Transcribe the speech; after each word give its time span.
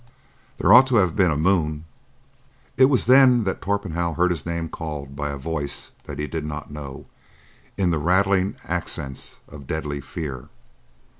There 0.57 0.73
ought 0.73 0.87
to 0.87 0.95
have 0.95 1.15
been 1.15 1.29
a 1.29 1.37
moon." 1.37 1.85
It 2.75 2.85
was 2.85 3.05
then 3.05 3.43
that 3.43 3.61
Torpenhow 3.61 4.13
heard 4.15 4.31
his 4.31 4.47
name 4.47 4.67
called 4.67 5.15
by 5.15 5.29
a 5.29 5.37
voice 5.37 5.91
that 6.05 6.17
he 6.17 6.25
did 6.25 6.43
not 6.43 6.71
know,—in 6.71 7.91
the 7.91 7.99
rattling 7.99 8.55
accents 8.67 9.39
of 9.47 9.67
deadly 9.67 10.01
fear. 10.01 10.49